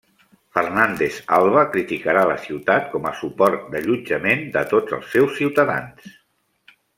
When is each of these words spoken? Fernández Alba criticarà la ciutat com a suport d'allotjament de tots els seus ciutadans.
Fernández 0.57 1.19
Alba 1.35 1.65
criticarà 1.75 2.23
la 2.31 2.37
ciutat 2.45 2.87
com 2.93 3.05
a 3.09 3.13
suport 3.19 3.69
d'allotjament 3.75 4.43
de 4.57 4.65
tots 4.73 4.97
els 4.99 5.13
seus 5.17 5.37
ciutadans. 5.43 6.11